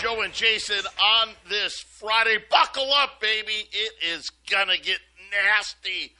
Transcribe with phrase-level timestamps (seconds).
[0.00, 2.38] Joe and Jason on this Friday.
[2.50, 3.68] Buckle up, baby.
[3.72, 4.98] It is gonna get
[5.30, 6.14] nasty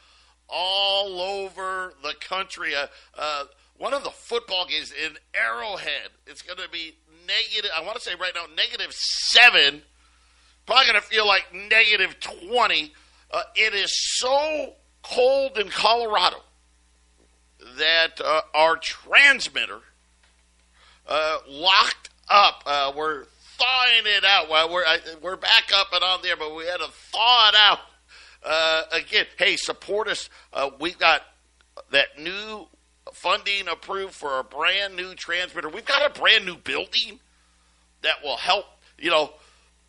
[0.48, 2.74] all over the country.
[2.74, 3.44] Uh, uh,
[3.76, 6.10] one of the football games in Arrowhead.
[6.26, 6.94] It's gonna be
[7.26, 7.70] negative.
[7.76, 9.82] I want to say right now negative seven.
[10.66, 12.92] Probably gonna feel like negative twenty.
[13.30, 16.38] Uh, it is so cold in Colorado
[17.78, 19.80] that uh, our transmitter
[21.06, 22.62] uh, locked up.
[22.66, 23.24] Uh, we're
[23.58, 24.48] thawing it out.
[24.48, 27.54] Well, we're I, we're back up and on there, but we had to thaw it
[27.56, 27.78] out
[28.44, 29.26] uh, again.
[29.38, 30.28] Hey, support us.
[30.52, 31.22] Uh, we've got
[31.90, 32.66] that new
[33.12, 35.68] funding approved for a brand new transmitter.
[35.68, 37.20] We've got a brand new building
[38.02, 38.66] that will help.
[38.98, 39.32] You know.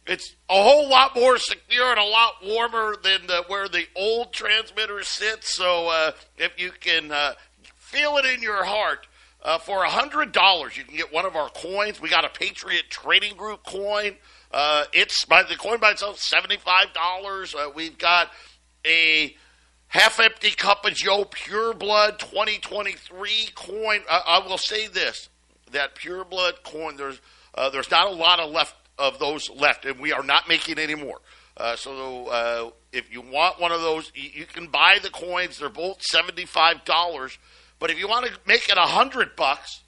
[0.08, 4.32] It's a whole lot more secure and a lot warmer than the, where the old
[4.32, 5.56] transmitter sits.
[5.58, 7.34] So uh, if you can uh,
[7.76, 9.08] feel it in your heart.
[9.46, 12.02] Uh, for a hundred dollars, you can get one of our coins.
[12.02, 14.16] We got a Patriot Trading Group coin.
[14.52, 17.54] Uh, it's by the coin by itself seventy five dollars.
[17.54, 18.32] Uh, we've got
[18.88, 19.36] a
[19.86, 24.00] half empty cup of Joe Pure Blood twenty twenty three coin.
[24.10, 25.30] I will say this:
[25.74, 26.98] that Pure Blood coin.
[26.98, 27.22] There's
[27.54, 30.80] uh, there's not a lot of left of those left, and we are not making
[30.80, 31.20] any more.
[31.56, 35.60] Uh, so uh, if you want one of those, you, you can buy the coins.
[35.60, 37.38] They're both seventy five dollars.
[37.80, 39.82] But if you want to make it a hundred bucks,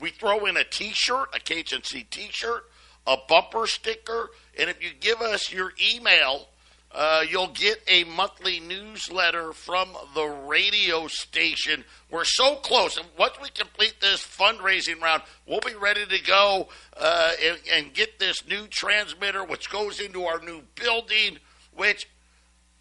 [0.00, 2.64] we throw in a T-shirt, a KHNC T-shirt,
[3.06, 6.48] a bumper sticker, and if you give us your email,
[6.92, 11.84] uh, you'll get a monthly newsletter from the radio station.
[12.10, 16.68] We're so close, and once we complete this fundraising round, we'll be ready to go
[16.96, 21.38] uh, and, and get this new transmitter, which goes into our new building,
[21.76, 22.08] which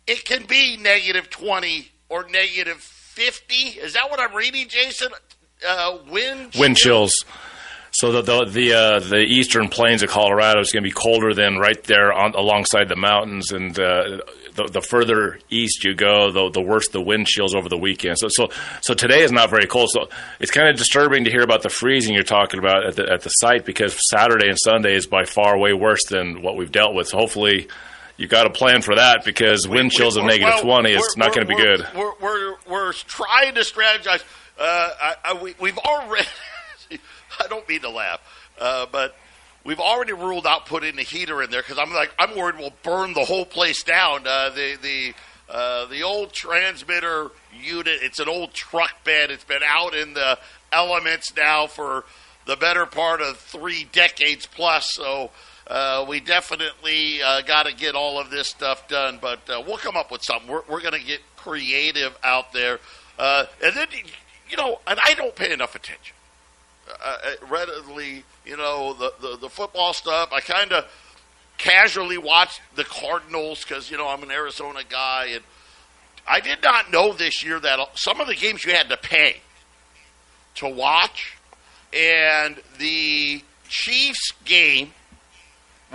[0.07, 2.78] it can be negative twenty or negative
[3.16, 3.56] 50.
[3.56, 5.08] Is that what I'm reading, Jason?
[5.66, 7.24] Uh, wind wind chills.
[7.92, 11.34] So the the the, uh, the eastern plains of Colorado is going to be colder
[11.34, 14.20] than right there on, alongside the mountains, and uh,
[14.53, 18.20] the, the further east you go, the, the worse the wind chills over the weekend.
[18.20, 18.50] So so
[18.81, 19.92] so today is not very cold.
[19.92, 20.09] So
[20.42, 23.22] it's kind of disturbing to hear about the freezing you're talking about at the at
[23.22, 26.96] the site because Saturday and Sunday is by far way worse than what we've dealt
[26.96, 27.08] with.
[27.08, 27.70] So hopefully
[28.18, 31.34] you got a plan for that because wind chills of negative well, 20 is not
[31.34, 31.86] going to be good.
[31.96, 34.24] We're, we're, we're, trying to strategize.
[34.58, 36.28] Uh, I, I, we, have already,
[37.40, 38.22] I don't mean to laugh,
[38.59, 39.16] uh, but
[39.66, 42.74] we've already ruled out putting the heater in there because I'm like, I'm worried we'll
[42.84, 44.26] burn the whole place down.
[44.26, 45.14] Uh, the, the,
[45.50, 49.32] uh, the old transmitter unit, it's an old truck bed.
[49.32, 50.40] It's been out in the
[50.72, 52.06] elements now for
[52.46, 54.90] the better part of three decades plus.
[54.94, 55.32] So,
[55.68, 59.78] uh, we definitely uh, got to get all of this stuff done, but uh, we'll
[59.78, 60.50] come up with something.
[60.50, 62.80] We're, we're going to get creative out there.
[63.18, 63.88] Uh, and then,
[64.50, 66.16] you know, and I don't pay enough attention.
[66.88, 70.86] Uh, uh, readily, you know, the, the, the football stuff, I kind of
[71.58, 75.30] casually watch the Cardinals because, you know, I'm an Arizona guy.
[75.32, 75.44] And
[76.28, 79.38] I did not know this year that some of the games you had to pay
[80.56, 81.38] to watch.
[81.92, 84.94] And the Chiefs game–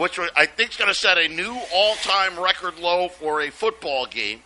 [0.00, 4.06] which I think is going to set a new all-time record low for a football
[4.06, 4.41] game.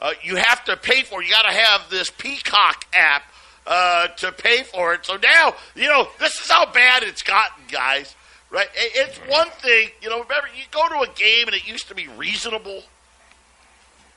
[0.00, 1.22] Uh, you have to pay for.
[1.22, 1.28] It.
[1.28, 3.22] You got to have this Peacock app
[3.68, 5.06] uh, to pay for it.
[5.06, 8.16] So now, you know, this is how bad it's gotten, guys.
[8.50, 8.66] Right?
[8.74, 10.22] It's one thing, you know.
[10.22, 12.82] Remember, you go to a game and it used to be reasonable.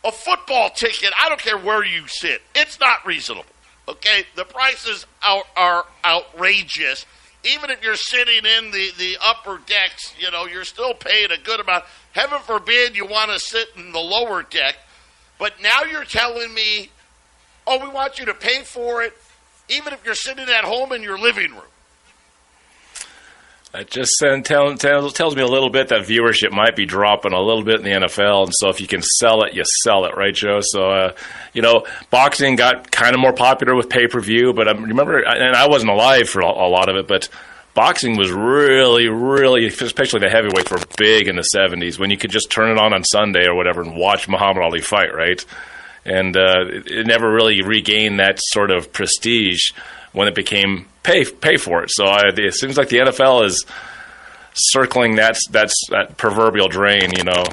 [0.04, 3.46] A football ticket, I don't care where you sit, it's not reasonable.
[3.88, 7.06] Okay, the prices are, are outrageous
[7.46, 11.38] even if you're sitting in the, the upper decks, you know, you're still paying a
[11.38, 11.84] good amount.
[12.14, 14.78] Heaven forbid you want to sit in the lower deck.
[15.38, 16.90] But now you're telling me,
[17.68, 19.14] oh, we want you to pay for it,
[19.70, 21.62] even if you're sitting at home in your living room.
[23.76, 24.12] That just
[24.46, 27.76] tell, tell, tells me a little bit that viewership might be dropping a little bit
[27.76, 30.60] in the NFL, and so if you can sell it, you sell it, right, Joe?
[30.62, 31.14] So, uh,
[31.52, 35.20] you know, boxing got kind of more popular with pay per view, but I remember,
[35.20, 37.28] and I wasn't alive for a lot of it, but
[37.74, 42.32] boxing was really, really, especially the heavyweights were big in the '70s when you could
[42.32, 45.46] just turn it on on Sunday or whatever and watch Muhammad Ali fight, right?
[46.06, 49.72] And uh, it, it never really regained that sort of prestige
[50.16, 51.92] when it became pay pay for it.
[51.92, 53.66] So I, it seems like the NFL is
[54.54, 57.12] circling that's that's that proverbial drain.
[57.16, 57.44] You know,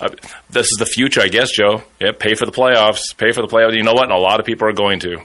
[0.00, 0.08] uh,
[0.50, 1.82] this is the future, I guess, Joe.
[2.00, 3.76] Yeah, pay for the playoffs, pay for the playoffs.
[3.76, 4.04] You know what?
[4.04, 5.20] And a lot of people are going to.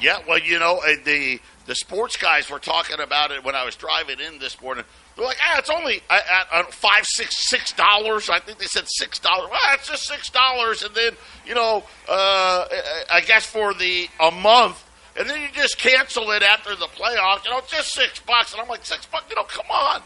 [0.00, 3.64] Yeah, well, you know uh, the the sports guys were talking about it when I
[3.64, 4.84] was driving in this morning.
[5.14, 6.22] They're like, ah, it's only at,
[6.52, 8.28] at five, six, six dollars.
[8.28, 9.48] I think they said six dollars.
[9.50, 11.12] Well, it's just six dollars, and then
[11.46, 12.64] you know, uh,
[13.12, 14.82] I guess for the a month,
[15.16, 17.44] and then you just cancel it after the playoffs.
[17.44, 19.24] You know, it's just six bucks, and I'm like, six bucks.
[19.28, 20.02] You know, come on,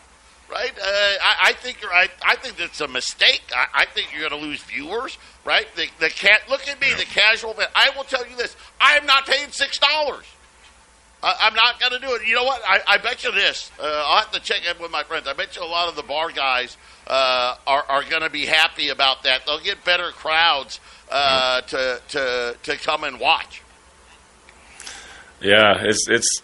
[0.51, 0.73] right?
[0.73, 2.11] Uh, I, I, think you're right.
[2.25, 3.43] I think that's a mistake.
[3.55, 5.67] I, I think you're going to lose viewers, right?
[5.77, 6.43] The, the cat.
[6.49, 7.69] Look at me, the casual fan.
[7.75, 10.25] I will tell you this: I am not paying six dollars.
[11.23, 12.27] I, am not going to do it.
[12.27, 12.61] You know what?
[12.67, 13.71] I, I bet you this.
[13.81, 15.27] Uh, I'll have to check in with my friends.
[15.27, 16.77] I bet you a lot of the bar guys
[17.07, 19.47] uh, are, are going to be happy about that.
[19.47, 20.79] They'll get better crowds
[21.11, 23.63] uh, to, to, to come and watch.
[25.41, 26.43] Yeah, it's it's.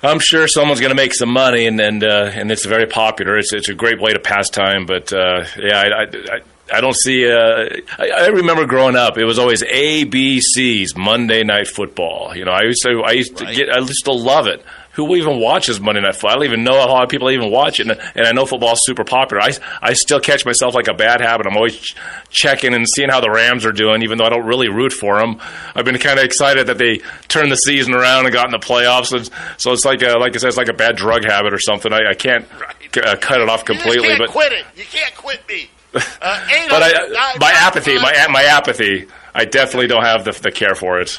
[0.00, 3.38] I'm sure someone's going to make some money, and and uh, and it's very popular.
[3.38, 4.86] It's it's a great way to pass time.
[4.86, 6.40] But uh, yeah, I, I,
[6.72, 7.28] I don't see.
[7.28, 12.36] Uh, I, I, remember growing up, it was always ABC's Monday Night Football.
[12.36, 13.48] You know, I used to, I used right.
[13.48, 14.64] to get, I used to love it.
[14.98, 16.30] Who even watches Monday Night Football?
[16.30, 19.04] I don't even know how people even watch it, and, and I know football's super
[19.04, 19.40] popular.
[19.42, 21.46] I, I still catch myself like a bad habit.
[21.46, 21.94] I'm always ch-
[22.30, 25.20] checking and seeing how the Rams are doing, even though I don't really root for
[25.20, 25.40] them.
[25.74, 28.58] I've been kind of excited that they turned the season around and got in the
[28.58, 29.12] playoffs.
[29.16, 31.60] And so it's like, a, like I said, it's like a bad drug habit or
[31.60, 31.92] something.
[31.92, 32.44] I, I can't
[32.92, 34.18] c- uh, cut it off completely.
[34.18, 34.66] but quit it.
[34.76, 35.70] You can't quit me.
[36.20, 40.74] Uh, but I, my apathy, my my apathy, I definitely don't have the, the care
[40.74, 41.18] for it.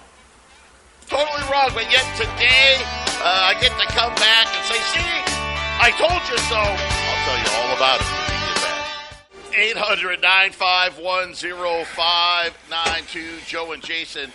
[1.11, 1.75] totally wrong.
[1.75, 2.79] But yet today,
[3.21, 5.12] uh, I get to come back and say, see,
[5.83, 6.56] I told you so.
[6.56, 8.30] I'll tell you all about it
[9.55, 13.41] 800 951 0592.
[13.47, 14.31] Joe and Jason,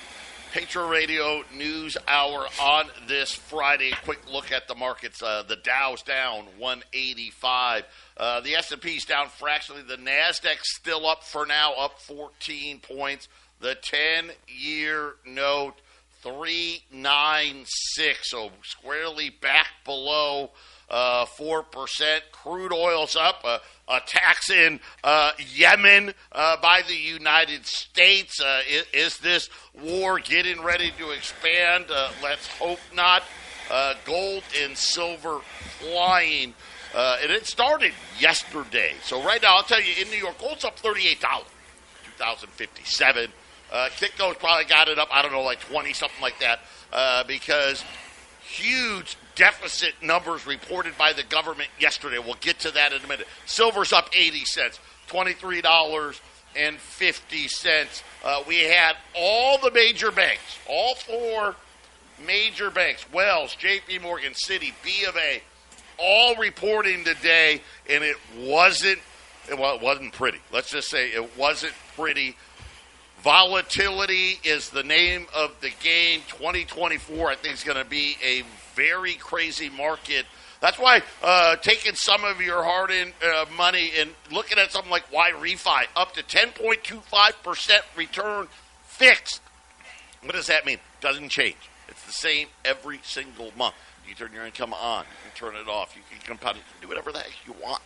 [0.51, 3.91] Patriot Radio News Hour on this Friday.
[4.03, 5.23] Quick look at the markets.
[5.23, 7.85] Uh, the Dow's down 185.
[8.17, 9.83] Uh, the S&P's down fractionally.
[9.83, 13.29] The Nasdaq's still up for now, up 14 points.
[13.61, 15.75] The 10-year note
[16.21, 20.51] 396, so squarely back below
[20.89, 22.19] uh, 4%.
[22.31, 23.43] Crude oil's up.
[23.43, 23.59] Uh,
[24.49, 28.39] in uh, Yemen uh, by the United States.
[28.39, 29.49] Uh, is, is, this
[29.81, 31.85] war getting ready to expand?
[31.89, 33.23] Uh, let's hope not.
[34.05, 35.39] gold and silver
[35.79, 36.53] flying.
[36.95, 38.93] and it started yesterday.
[39.03, 41.19] So, right now, I'll tell you, in New York, gold's up $38,
[42.17, 43.31] 2057
[43.71, 46.59] uh, Kitco's probably got it up, I don't know, like 20, something like that,
[46.93, 47.83] uh, because
[48.47, 52.19] huge deficit numbers reported by the government yesterday.
[52.19, 53.27] We'll get to that in a minute.
[53.45, 54.79] Silver's up 80 cents,
[55.09, 58.03] $23.50.
[58.23, 61.55] Uh, we had all the major banks, all four
[62.25, 65.43] major banks, Wells, JP Morgan, Citi, B of A,
[65.97, 68.99] all reporting today, and it wasn't
[69.57, 70.39] well, it wasn't pretty.
[70.51, 72.35] Let's just say it wasn't pretty
[73.25, 76.21] Volatility is the name of the game.
[76.27, 78.43] 2024, I think, is going to be a
[78.75, 80.27] very crazy market.
[80.61, 84.91] That's why uh, taking some of your hard in uh, money and looking at something
[84.91, 88.47] like YRefy up to 10.25% return
[88.83, 89.41] fixed.
[90.21, 90.77] What does that mean?
[91.01, 91.57] Doesn't change.
[91.87, 93.73] It's the same every single month.
[94.07, 96.73] You turn your income on, you can turn it off, you can compound it, you
[96.73, 97.81] can do whatever the heck you want.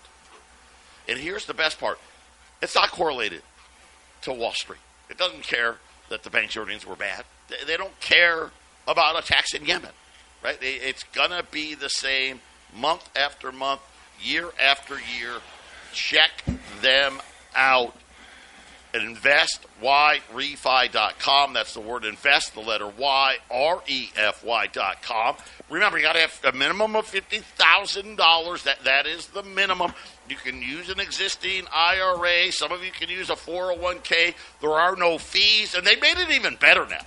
[1.08, 1.98] And here's the best part
[2.62, 3.41] it's not correlated
[4.24, 4.79] to Wall Street.
[5.09, 5.77] It doesn't care
[6.09, 7.25] that the bank's earnings were bad.
[7.65, 8.51] They don't care
[8.87, 9.91] about attacks in Yemen,
[10.43, 10.57] right?
[10.61, 12.41] It's going to be the same
[12.75, 13.81] month after month,
[14.21, 15.35] year after year.
[15.93, 16.43] Check
[16.81, 17.19] them
[17.55, 17.95] out
[18.93, 21.53] at investyrefy.com.
[21.53, 25.36] That's the word invest, the letter Y, R E F Y.com.
[25.69, 28.63] Remember, you got to have a minimum of $50,000.
[28.63, 29.93] That, that is the minimum.
[30.27, 32.51] You can use an existing IRA.
[32.51, 34.34] Some of you can use a 401k.
[34.62, 37.01] There are no fees, and they made it even better now.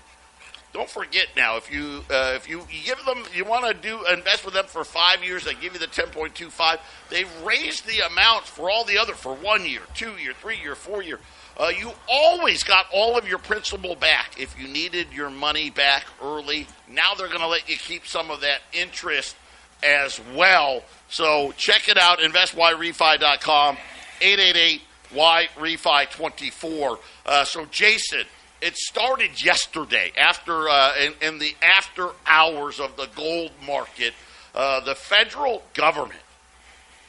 [0.73, 4.45] Don't forget now if you uh, if you, give them you want to do invest
[4.45, 7.87] with them for five years they give you the ten point two five they've raised
[7.87, 11.21] the amount for all the other for one year two year three year four year
[11.59, 16.05] uh, you always got all of your principal back if you needed your money back
[16.23, 19.37] early now they're going to let you keep some of that interest
[19.83, 20.83] as well
[21.13, 23.77] so check it out, investyrefy.com,
[24.23, 24.81] 888
[25.11, 26.99] why refi 24.
[27.27, 28.25] Uh, so, Jason,
[28.63, 34.15] it started yesterday after uh, in, in, the after hours of the gold market.
[34.55, 36.21] Uh, the federal government,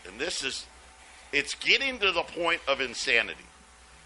[0.06, 0.66] and this is,
[1.32, 3.46] it's getting to the point of insanity.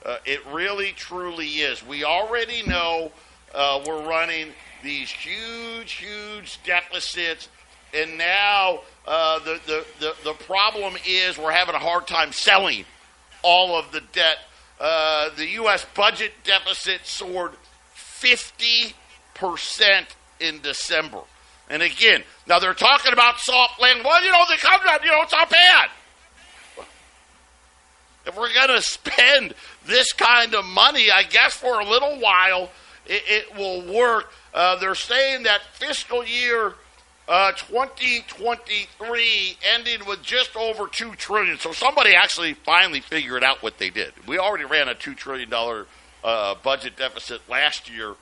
[0.08, 1.86] Uh, it really, truly is.
[1.86, 3.12] We already know
[3.54, 4.48] uh, we're running
[4.82, 7.50] these huge, huge deficits,
[7.94, 12.86] and now uh, the, the, the, the problem is we're having a hard time selling
[13.44, 14.38] all of the debt
[14.80, 15.86] uh, the U.S.
[15.96, 17.54] budget deficit soared
[17.96, 18.94] 50%
[20.40, 21.22] in December.
[21.70, 24.02] And again, now they're talking about soft land.
[24.04, 25.90] Well, you know, the comes you know, it's not bad.
[28.28, 29.54] If we're going to spend
[29.86, 32.70] this kind of money, I guess for a little while,
[33.06, 34.34] it, it will work.
[34.54, 36.74] Uh, they're saying that fiscal year
[37.28, 41.58] uh, 2023 ending with just over two trillion.
[41.58, 44.14] So somebody actually finally figured out what they did.
[44.28, 45.88] We already ran a two trillion dollar
[46.24, 48.16] uh, budget deficit last year.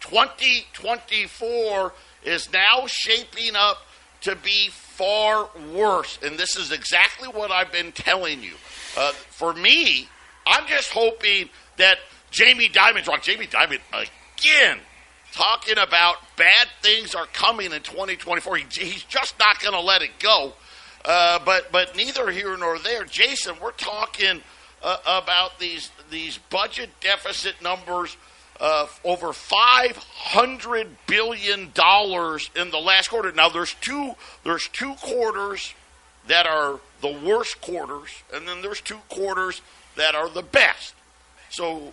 [0.00, 1.92] 2024
[2.24, 3.78] is now shaping up
[4.24, 8.54] to be far worse, and this is exactly what I've been telling you.
[8.96, 10.08] Uh, for me,
[10.46, 11.98] I'm just hoping that
[12.30, 13.18] Jamie Dimon's wrong.
[13.22, 14.78] Jamie Dimon again
[15.32, 18.56] talking about bad things are coming in 2024.
[18.56, 20.52] He, he's just not going to let it go.
[21.04, 23.56] Uh, but but neither here nor there, Jason.
[23.60, 24.40] We're talking
[24.82, 28.16] uh, about these these budget deficit numbers.
[28.60, 33.32] Uh, over five hundred billion dollars in the last quarter.
[33.32, 35.74] Now there's two there's two quarters
[36.28, 39.60] that are the worst quarters, and then there's two quarters
[39.96, 40.94] that are the best.
[41.50, 41.92] So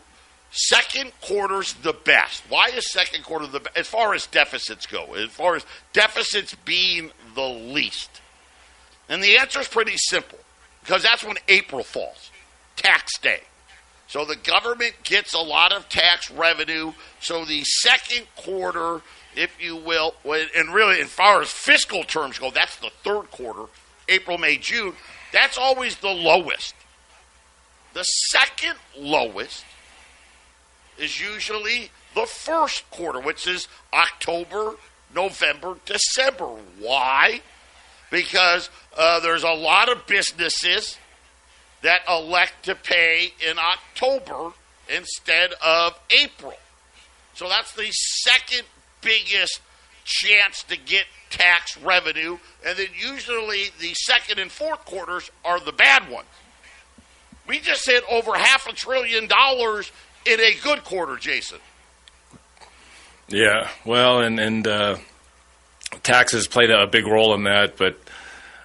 [0.52, 2.44] Second quarter's the best.
[2.50, 3.78] Why is second quarter the best?
[3.78, 8.10] As far as deficits go, as far as deficits being the least.
[9.08, 10.40] And the answer is pretty simple
[10.82, 12.32] because that's when April falls,
[12.76, 13.44] tax day.
[14.12, 16.92] So the government gets a lot of tax revenue.
[17.22, 19.00] So the second quarter,
[19.38, 23.72] if you will, and really, as far as fiscal terms go, that's the third quarter,
[24.10, 24.96] April, May, June.
[25.32, 26.76] That's always the lowest.
[27.94, 29.64] The second lowest
[30.98, 34.76] is usually the first quarter, which is October,
[35.16, 36.50] November, December.
[36.80, 37.40] Why?
[38.10, 40.98] Because uh, there's a lot of businesses
[41.82, 44.52] that elect to pay in October
[44.90, 46.54] instead of April.
[47.34, 48.64] So that's the second
[49.02, 49.62] biggest
[50.04, 52.38] chance to get tax revenue.
[52.66, 56.28] And then usually the second and fourth quarters are the bad ones.
[57.48, 59.92] We just hit over half a trillion dollars
[60.26, 61.60] in a good quarter, Jason.
[63.28, 64.98] Yeah, well, and and uh,
[66.04, 67.98] taxes played a big role in that, but.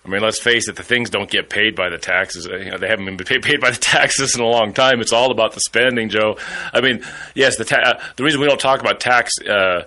[0.07, 2.47] I mean, let's face it, the things don't get paid by the taxes.
[2.47, 5.01] You know, they haven't been paid, paid by the taxes in a long time.
[5.01, 6.39] It's all about the spending, Joe.
[6.73, 7.03] I mean,
[7.35, 9.83] yes, the ta- uh, the reason we don't talk about tax uh,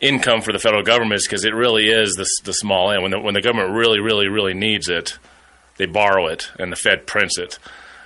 [0.00, 3.02] income for the federal government is because it really is the, the small end.
[3.02, 5.18] When the, when the government really, really, really needs it,
[5.76, 7.58] they borrow it, and the Fed prints it.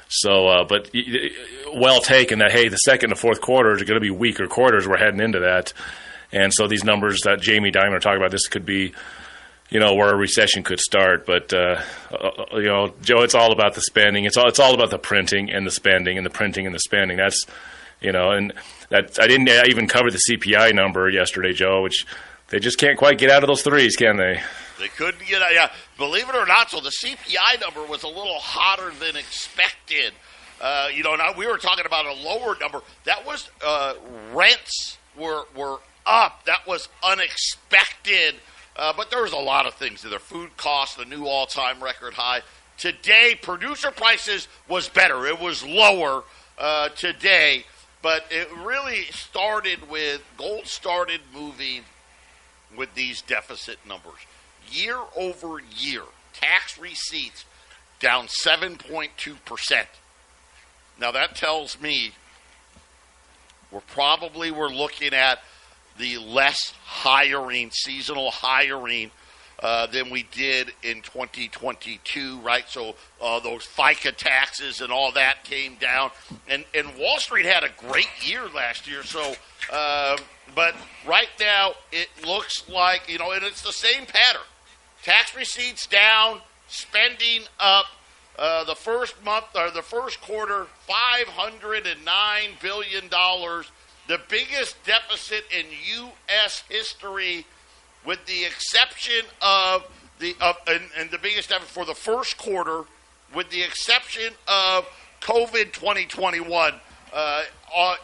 [0.08, 0.90] So, uh, but
[1.74, 4.86] well taken that hey, the second and fourth quarters are going to be weaker quarters.
[4.86, 5.72] We're heading into that,
[6.32, 8.92] and so these numbers that Jamie Dimon are talking about, this could be,
[9.72, 11.24] you know, where a recession could start.
[11.24, 14.26] But uh, uh, you know, Joe, it's all about the spending.
[14.26, 16.80] It's all it's all about the printing and the spending and the printing and the
[16.80, 17.16] spending.
[17.16, 17.46] That's
[18.00, 18.52] you know, and
[18.90, 22.04] that I didn't even cover the CPI number yesterday, Joe, which
[22.48, 24.42] they just can't quite get out of those threes, can they?
[24.78, 25.54] They couldn't get out.
[25.54, 30.12] Yeah, believe it or not, so the CPI number was a little hotter than expected.
[30.60, 32.82] Uh, you know, now we were talking about a lower number.
[33.04, 33.94] That was uh,
[34.34, 36.44] rents were were up.
[36.44, 38.34] That was unexpected.
[38.76, 40.02] Uh, but there was a lot of things.
[40.02, 42.40] Their food costs, the new all-time record high.
[42.78, 45.26] Today, producer prices was better.
[45.26, 46.24] It was lower
[46.58, 47.64] uh, today,
[48.00, 51.82] but it really started with gold started moving
[52.76, 54.18] with these deficit numbers
[54.70, 56.02] year over year,
[56.32, 57.44] tax receipts
[58.00, 59.86] down 7.2%.
[61.00, 62.12] Now that tells me
[63.70, 65.38] we're probably we're looking at
[65.98, 69.10] the less hiring, seasonal hiring
[69.62, 72.68] uh, than we did in 2022, right?
[72.68, 76.10] So uh, those FICA taxes and all that came down,
[76.48, 79.04] and and Wall Street had a great year last year.
[79.04, 79.34] So,
[79.72, 80.18] uh,
[80.54, 80.74] but
[81.06, 84.42] right now it looks like you know, and it's the same pattern.
[85.04, 87.86] Tax receipts down, spending up.
[88.38, 93.70] Uh, the first month or the first quarter, five hundred and nine billion dollars,
[94.12, 95.64] the biggest deficit in
[95.96, 96.64] U.S.
[96.68, 97.46] history,
[98.04, 100.34] with the exception of the
[100.68, 102.82] and, and the biggest deficit for the first quarter,
[103.34, 104.86] with the exception of
[105.22, 106.74] COVID 2021
[107.14, 107.42] uh,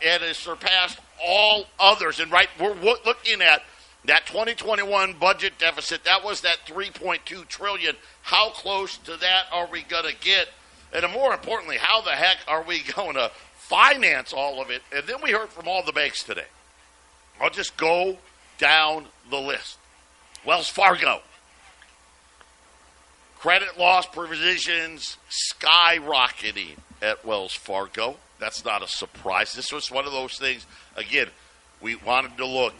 [0.03, 2.21] and has surpassed all others.
[2.21, 3.63] And right, we're looking at
[4.07, 6.05] that 2021 budget deficit.
[6.05, 7.97] That was that 3.2 trillion.
[8.23, 10.49] How close to that are we going to get?
[10.91, 13.31] And more importantly, how the heck are we going to
[13.69, 14.83] finance all of it?
[14.95, 16.47] And then we heard from all the banks today.
[17.41, 18.17] I'll just go
[18.59, 19.79] down the list.
[20.45, 21.21] Wells Fargo.
[23.39, 28.17] Credit loss provisions skyrocketing at Wells Fargo.
[28.41, 29.53] That's not a surprise.
[29.53, 31.29] This was one of those things, again,
[31.81, 32.75] we wanted to look.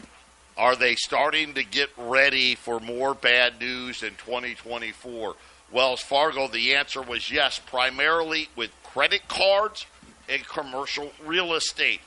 [0.57, 5.35] Are they starting to get ready for more bad news in 2024?
[5.71, 9.85] Wells Fargo, the answer was yes, primarily with credit cards
[10.29, 12.01] and commercial real estate.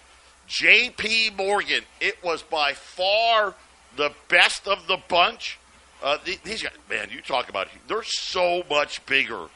[0.48, 3.54] JP Morgan, it was by far
[3.96, 5.58] the best of the bunch.
[6.02, 9.46] Uh, these guys, man, you talk about they're so much bigger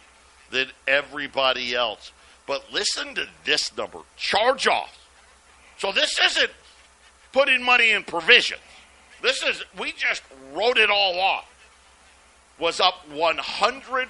[0.51, 2.13] than everybody else.
[2.47, 4.97] But listen to this number charge off.
[5.79, 6.51] So this isn't
[7.33, 8.59] putting money in provision.
[9.23, 10.23] This is, we just
[10.55, 11.53] wrote it all off.
[12.59, 14.07] Was up 100%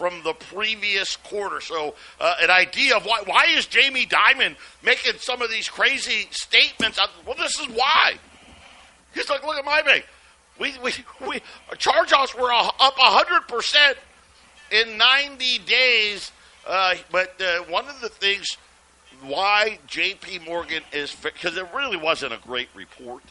[0.00, 1.60] from the previous quarter.
[1.60, 6.26] So, uh, an idea of why, why is Jamie Dimon making some of these crazy
[6.30, 6.98] statements?
[7.26, 8.14] Well, this is why.
[9.12, 10.06] He's like, look at my bank.
[10.58, 10.92] We, we,
[11.28, 11.42] we,
[11.76, 13.94] charge offs were up 100%
[14.70, 16.32] in 90 days
[16.66, 18.56] uh, but uh, one of the things
[19.22, 20.40] why J.P.
[20.40, 23.22] Morgan is because it really wasn't a great report,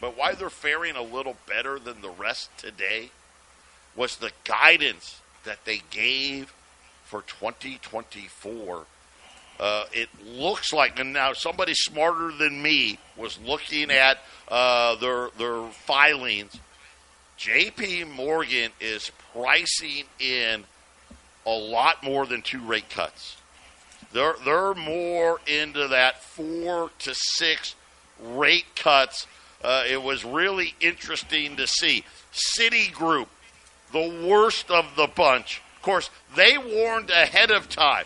[0.00, 3.10] but why they're faring a little better than the rest today
[3.94, 6.52] was the guidance that they gave
[7.04, 8.86] for 2024.
[9.60, 14.18] Uh, it looks like, and now somebody smarter than me was looking at
[14.48, 16.58] uh, their their filings.
[17.36, 18.04] J.P.
[18.04, 20.64] Morgan is pricing in
[21.46, 23.36] a lot more than two rate cuts.
[24.12, 27.74] They're they're more into that four to six
[28.20, 29.26] rate cuts.
[29.62, 32.04] Uh, it was really interesting to see.
[32.32, 33.26] Citigroup,
[33.92, 35.62] the worst of the bunch.
[35.76, 38.04] Of course, they warned ahead of time.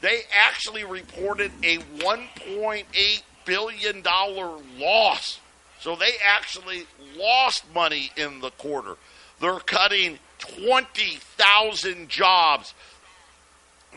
[0.00, 5.40] They actually reported a 1.8 billion dollar loss.
[5.80, 8.96] So they actually lost money in the quarter.
[9.40, 12.74] They're cutting 20,000 jobs.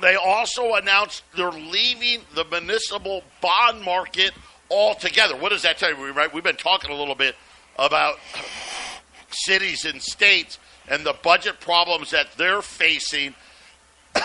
[0.01, 4.31] They also announced they're leaving the municipal bond market
[4.69, 5.35] altogether.
[5.35, 6.11] What does that tell you?
[6.11, 6.33] Right?
[6.33, 7.35] We've been talking a little bit
[7.77, 8.19] about
[9.29, 13.35] cities and states and the budget problems that they're facing.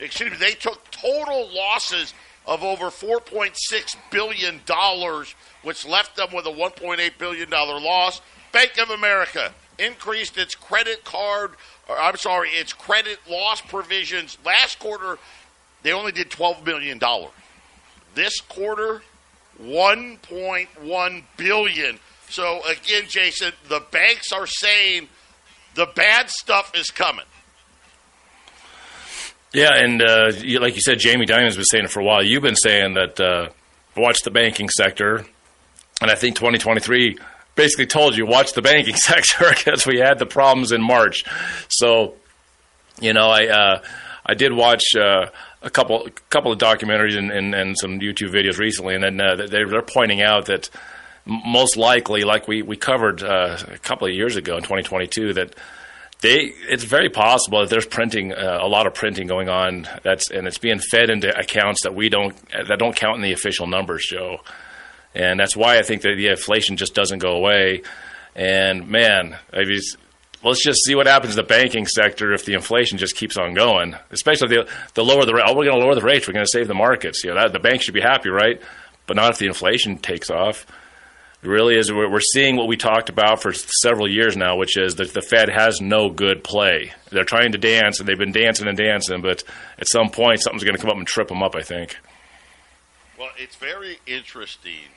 [0.00, 2.14] Excuse me, they took total losses
[2.46, 4.60] of over $4.6 billion,
[5.62, 8.20] which left them with a $1.8 billion loss.
[8.52, 11.52] Bank of America, increased its credit card,
[11.88, 14.38] or I'm sorry, its credit loss provisions.
[14.44, 15.18] Last quarter,
[15.82, 17.00] they only did $12 million.
[18.14, 19.02] This quarter,
[19.62, 21.98] $1.1 billion.
[22.28, 25.08] So again, Jason, the banks are saying
[25.76, 27.24] the bad stuff is coming.
[29.52, 32.22] Yeah, and uh, like you said, Jamie Dimon's been saying it for a while.
[32.22, 33.48] You've been saying that uh,
[33.96, 35.24] watch the banking sector,
[36.00, 37.18] and I think 2023
[37.54, 41.24] basically told you watch the banking sector because we had the problems in March.
[41.68, 42.14] So,
[43.00, 43.82] you know, I uh,
[44.26, 45.26] I did watch uh,
[45.62, 49.46] a couple couple of documentaries and, and, and, some YouTube videos recently, and then uh,
[49.46, 50.68] they, are pointing out that
[51.26, 55.54] most likely, like we we covered uh, a couple of years ago in 2022, that
[56.20, 60.30] they it's very possible that there's printing uh, a lot of printing going on that's
[60.30, 63.66] and it's being fed into accounts that we don't that don't count in the official
[63.66, 64.40] numbers, Joe
[65.16, 67.82] and that's why I think that the inflation just doesn't go away.
[68.34, 69.80] And man, I mean,
[70.42, 73.54] let's just see what happens to the banking sector if the inflation just keeps on
[73.54, 73.96] going.
[74.10, 75.44] Especially the the lower the rate.
[75.46, 76.28] Oh, we're going to lower the rates.
[76.28, 77.24] We're going to save the markets.
[77.24, 78.60] You know, that, the banks should be happy, right?
[79.06, 80.66] But not if the inflation takes off.
[81.46, 81.92] Really is.
[81.92, 85.48] We're seeing what we talked about for several years now, which is that the Fed
[85.48, 86.92] has no good play.
[87.10, 89.44] They're trying to dance, and they've been dancing and dancing, but
[89.78, 91.54] at some point, something's going to come up and trip them up.
[91.54, 91.96] I think.
[93.16, 94.90] Well, it's very interesting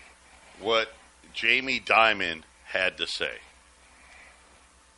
[0.60, 0.92] what
[1.34, 3.38] Jamie Dimon had to say.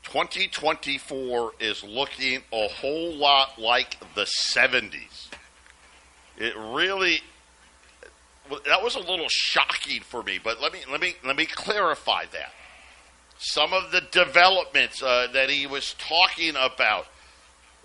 [0.04, 5.30] 2024 is looking a whole lot like the 70s.
[6.38, 7.22] It really
[8.66, 12.26] that was a little shocking for me, but let me let me let me clarify
[12.34, 12.54] that.
[13.38, 17.08] Some of the developments uh, that he was talking about,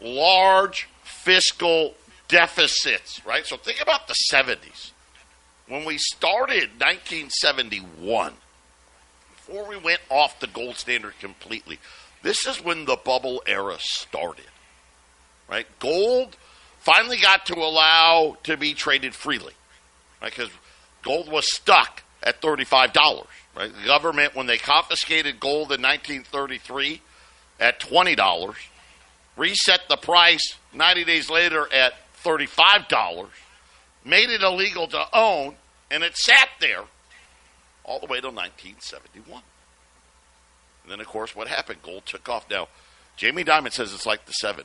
[0.00, 1.94] large fiscal
[2.28, 3.46] deficits, right?
[3.46, 4.90] So think about the 70s
[5.68, 8.34] when we started 1971,
[9.34, 11.78] before we went off the gold standard completely,
[12.22, 14.46] this is when the bubble era started.
[15.48, 15.66] Right?
[15.78, 16.36] Gold
[16.80, 19.54] finally got to allow to be traded freely,
[20.20, 20.30] right?
[20.34, 20.50] Because
[21.02, 23.28] gold was stuck at thirty-five dollars.
[23.56, 23.72] Right?
[23.72, 27.00] The government, when they confiscated gold in 1933
[27.60, 28.56] at twenty dollars,
[29.36, 33.32] reset the price 90 days later at thirty-five dollars,
[34.04, 35.56] made it illegal to own,
[35.90, 36.84] and it sat there
[37.84, 39.42] all the way till 1971.
[40.82, 41.82] And then, of course, what happened?
[41.82, 42.48] Gold took off.
[42.50, 42.68] Now,
[43.16, 44.64] Jamie Dimon says it's like the 70s.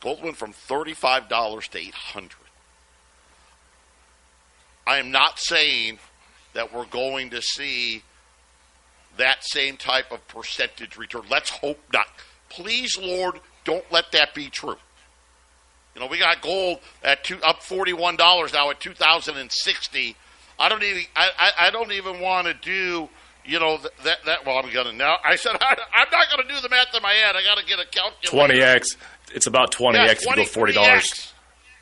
[0.00, 2.30] Gold went from $35 to 800
[4.86, 5.98] I am not saying
[6.52, 8.02] that we're going to see
[9.16, 11.22] that same type of percentage return.
[11.30, 12.06] Let's hope not.
[12.48, 14.76] Please, Lord, don't let that be true.
[15.94, 19.50] You know, we got gold at two, up forty-one dollars now at two thousand and
[19.50, 20.16] sixty.
[20.58, 23.08] I don't even I, I, I don't even want to do
[23.44, 26.60] you know that that well I'm gonna now I said I, am not gonna do
[26.60, 27.36] the math in my head.
[27.36, 28.30] I got to get a calculator.
[28.30, 28.96] Twenty x.
[29.32, 31.32] It's about twenty yeah, x to go forty dollars.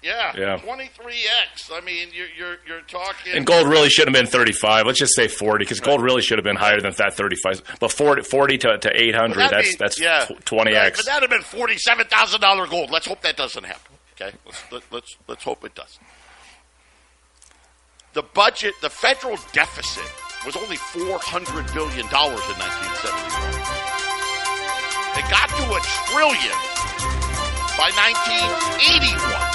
[0.02, 1.70] Yeah, yeah, twenty three x.
[1.72, 3.34] I mean, you're, you're you're talking.
[3.34, 4.84] And gold really should have been thirty five.
[4.84, 7.62] Let's just say forty, because gold really should have been higher than that thirty five.
[7.78, 9.48] But 40, 40 to, to eight hundred.
[9.48, 10.26] That's that's yeah.
[10.44, 10.98] twenty x.
[10.98, 12.90] But that'd have been forty seven thousand dollar gold.
[12.90, 13.92] Let's hope that doesn't happen.
[14.20, 16.02] Okay, let's let, us let us let us hope it doesn't.
[18.14, 20.10] The budget, the federal deficit,
[20.44, 23.62] was only four hundred billion dollars in nineteen seventy one.
[25.14, 26.58] It got to a trillion
[27.78, 28.50] by nineteen
[28.90, 29.51] eighty one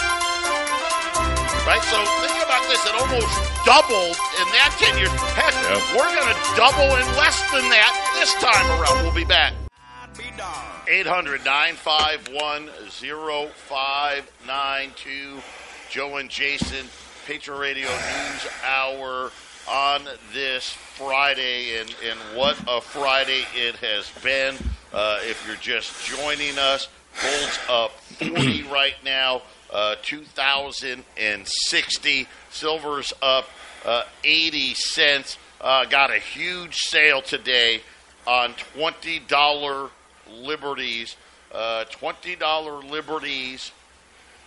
[1.67, 1.83] right?
[1.83, 2.79] So think about this.
[2.87, 3.27] It almost
[3.67, 5.11] doubled in that 10 years.
[5.35, 5.83] Heck, yep.
[5.91, 9.03] we're going to double in less than that this time around.
[9.03, 9.51] We'll be back.
[10.87, 15.41] 800 951 0592.
[15.89, 16.87] Joe and Jason,
[17.25, 19.33] Patriot Radio News Hour
[19.69, 21.81] on this Friday.
[21.81, 24.55] And, and what a Friday it has been.
[24.93, 26.87] Uh, if you're just joining us,
[27.21, 32.27] Gold's up 40 right now uh, 2060.
[32.49, 33.47] Silver's up
[33.85, 35.37] uh, 80 cents.
[35.59, 37.81] Uh, got a huge sale today
[38.25, 39.89] on $20
[40.29, 41.17] liberties.
[41.51, 43.71] Uh, $20 liberties,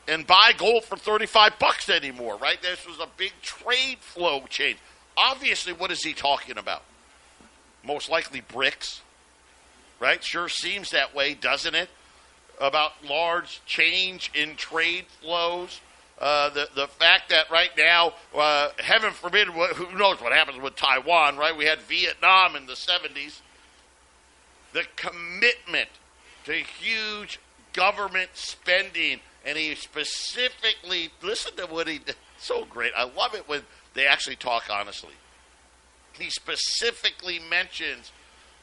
[0.08, 2.60] and buy gold for 35 bucks anymore, right?
[2.60, 4.78] This was a big trade flow change.
[5.16, 6.82] Obviously, what is he talking about?
[7.84, 9.00] Most likely BRICS,
[10.00, 10.22] right?
[10.22, 11.88] Sure seems that way, doesn't it?
[12.60, 15.80] About large change in trade flows.
[16.18, 20.74] Uh, the the fact that right now, uh, heaven forbid, who knows what happens with
[20.74, 21.56] Taiwan, right?
[21.56, 23.40] We had Vietnam in the 70s.
[24.72, 25.90] The commitment
[26.44, 27.38] to huge
[27.74, 32.16] government spending, and he specifically listen to what he did.
[32.38, 32.92] So great.
[32.96, 33.62] I love it when
[33.94, 35.14] they actually talk honestly.
[36.18, 38.10] He specifically mentions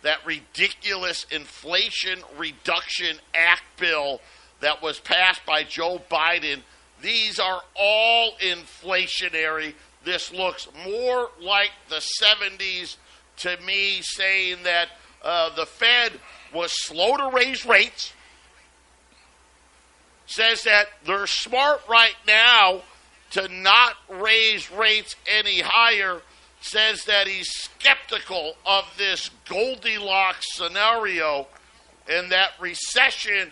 [0.02, 4.22] that ridiculous Inflation Reduction Act bill
[4.60, 6.62] that was passed by Joe Biden
[7.04, 9.74] these are all inflationary.
[10.04, 12.96] This looks more like the 70s
[13.38, 14.88] to me, saying that
[15.24, 16.14] uh, the Fed
[16.54, 18.14] was slow to raise rates.
[20.26, 22.82] Says that they're smart right now
[23.32, 26.22] to not raise rates any higher.
[26.62, 31.48] Says that he's skeptical of this Goldilocks scenario
[32.10, 33.52] and that recession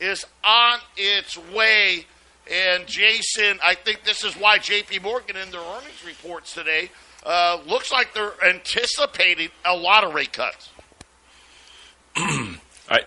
[0.00, 2.06] is on its way
[2.50, 4.98] and Jason, I think this is why J.P.
[5.00, 6.90] Morgan in their earnings reports today
[7.24, 10.70] uh, looks like they're anticipating a lot of rate cuts.
[12.16, 13.00] I,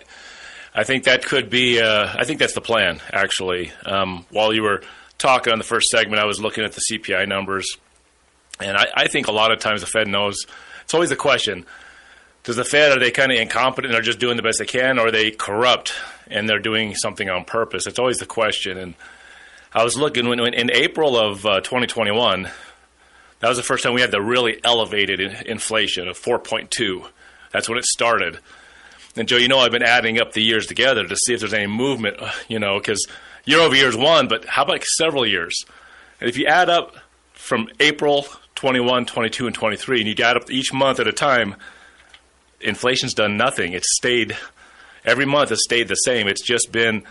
[0.74, 1.82] I think that could be.
[1.82, 3.02] Uh, I think that's the plan.
[3.12, 4.82] Actually, um, while you were
[5.18, 7.78] talking on the first segment, I was looking at the CPI numbers,
[8.60, 10.46] and I, I think a lot of times the Fed knows.
[10.84, 11.66] It's always a question:
[12.44, 14.66] Does the Fed are they kind of incompetent and are just doing the best they
[14.66, 15.94] can, or are they corrupt
[16.28, 17.86] and they're doing something on purpose?
[17.86, 18.78] It's always the question.
[18.78, 18.96] And
[19.76, 22.50] I was looking when, when in April of uh, 2021.
[23.42, 27.06] That was the first time we had the really elevated in, inflation of 4.2.
[27.52, 28.40] That's when it started.
[29.18, 31.54] And Joe, you know I've been adding up the years together to see if there's
[31.54, 33.06] any movement, uh, you know, because
[33.44, 35.66] year over year is one, but how about several years?
[36.22, 36.96] And if you add up
[37.34, 41.54] from April 21, 22, and 23, and you add up each month at a time,
[42.62, 43.74] inflation's done nothing.
[43.74, 44.38] It's stayed,
[45.04, 46.30] every month has stayed the same.
[46.30, 47.04] It's just been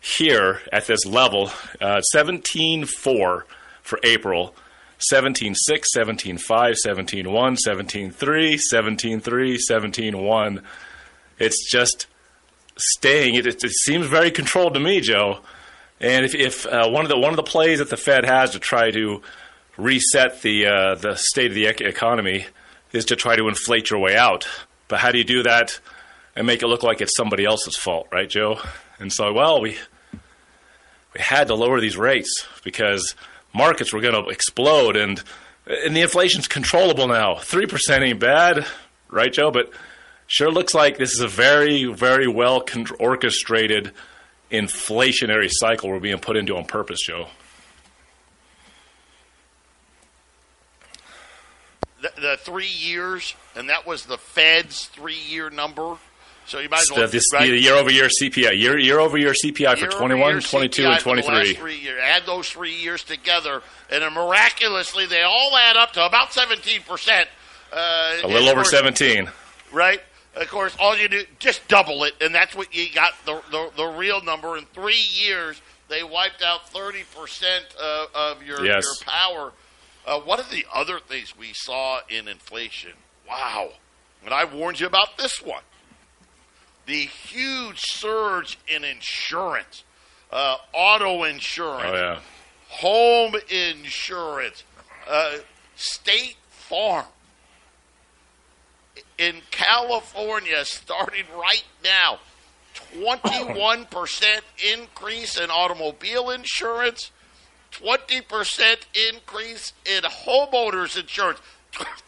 [0.00, 4.54] here at this level, uh, 17.4 for April,
[5.12, 5.56] 17.6,
[5.96, 6.38] 17.5,
[6.86, 10.62] 17.1, 17.3, 17.3, 17.1
[11.38, 12.06] it's just
[12.76, 13.34] staying.
[13.34, 15.40] It, it, it seems very controlled to me, Joe.
[16.00, 18.50] And if, if uh, one of the one of the plays that the Fed has
[18.50, 19.22] to try to
[19.76, 22.46] reset the uh, the state of the economy
[22.92, 24.48] is to try to inflate your way out.
[24.86, 25.80] But how do you do that
[26.36, 28.60] and make it look like it's somebody else's fault, right, Joe?
[28.98, 29.76] And so, well, we
[31.14, 33.14] we had to lower these rates because
[33.54, 35.22] markets were going to explode, and
[35.66, 37.36] and the inflation's controllable now.
[37.36, 38.66] Three percent ain't bad,
[39.10, 39.50] right, Joe?
[39.50, 39.70] But
[40.26, 42.64] sure looks like this is a very, very well
[42.98, 43.92] orchestrated
[44.50, 47.28] inflationary cycle we're being put into on purpose, Joe.
[52.00, 55.96] The, the three years, and that was the Fed's three-year number.
[56.48, 57.50] So you might as well the, this, right?
[57.50, 60.92] the year over year CPI, year year over year CPI year for 21, 22, CPI
[60.92, 61.54] and 23.
[61.54, 62.00] Three years.
[62.02, 66.80] Add those three years together, and then miraculously they all add up to about 17
[66.88, 67.28] percent.
[67.70, 69.28] Uh, a little over 17.
[69.70, 70.00] Right?
[70.36, 73.70] Of course, all you do just double it, and that's what you got the the,
[73.76, 74.56] the real number.
[74.56, 78.84] In three years, they wiped out thirty percent of, of your yes.
[78.84, 79.52] your power.
[80.06, 82.92] Uh, what are the other things we saw in inflation?
[83.28, 83.72] Wow!
[84.24, 85.62] And I warned you about this one:
[86.88, 89.84] the huge surge in insurance,
[90.32, 92.18] uh, auto insurance, oh, yeah.
[92.68, 94.64] home insurance,
[95.06, 95.36] uh,
[95.76, 97.04] State Farm
[99.18, 102.18] in California starting right now.
[102.94, 104.40] 21%
[104.72, 107.10] increase in automobile insurance,
[107.72, 108.76] 20%
[109.12, 111.40] increase in homeowners insurance.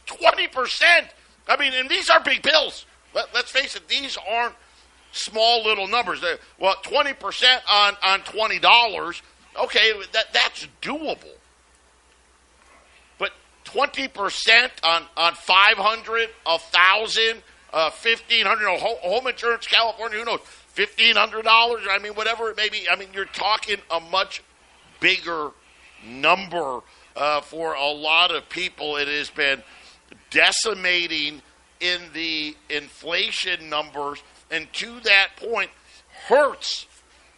[0.07, 1.09] 20%!
[1.49, 2.87] I mean, and these are big bills.
[3.15, 4.55] Let, us face it, these aren't
[5.13, 6.23] small little numbers.
[6.59, 9.23] Well, 20% on, on $20,
[9.65, 11.19] okay, that, that's doable.
[13.19, 13.33] But
[13.65, 17.43] 20% on, on 500, 1,000,
[17.73, 20.41] uh, 1,500, home insurance, California, who knows,
[20.77, 21.45] $1,500,
[21.89, 22.89] I mean, whatever it may be.
[22.91, 24.43] I mean, you're talking a much
[25.01, 25.51] bigger
[26.07, 26.81] number
[27.17, 28.97] uh, for a lot of people.
[28.97, 29.63] It has been
[30.31, 31.43] decimating
[31.81, 34.23] in the inflation numbers.
[34.51, 35.71] And to that point,
[36.27, 36.87] Hertz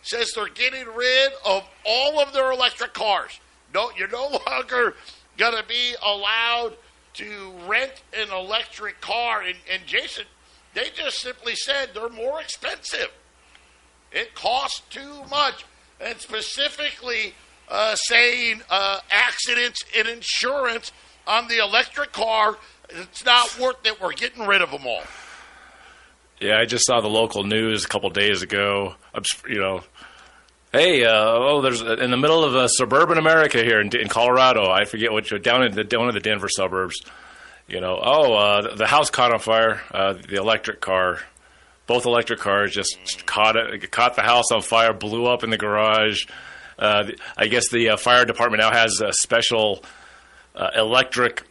[0.02, 3.38] says they're getting rid of all of their electric cars.
[3.74, 4.94] No, you're no longer
[5.38, 6.74] going to be allowed
[7.14, 9.42] to rent an electric car.
[9.42, 10.24] And, and Jason,
[10.74, 13.10] they just simply said they're more expensive.
[14.10, 15.64] It costs too much.
[16.00, 17.34] And specifically
[17.68, 20.92] uh, saying uh, accidents and insurance
[21.26, 24.00] on the electric car, it's not worth it.
[24.00, 25.02] We're getting rid of them all.
[26.42, 28.96] Yeah, I just saw the local news a couple days ago.
[29.48, 29.84] You know,
[30.72, 34.70] Hey, uh, oh, there's in the middle of uh, suburban America here in, in, Colorado.
[34.70, 37.02] I forget which down in the, one of the Denver suburbs.
[37.68, 39.82] You know, oh, uh, the house caught on fire.
[39.92, 41.20] Uh, the electric car,
[41.86, 45.58] both electric cars, just caught it, caught the house on fire, blew up in the
[45.58, 46.24] garage.
[46.78, 49.84] Uh, I guess the uh, fire department now has a special
[50.74, 51.44] electric